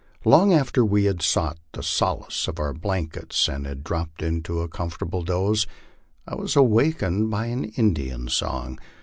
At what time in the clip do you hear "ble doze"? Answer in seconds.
5.07-5.67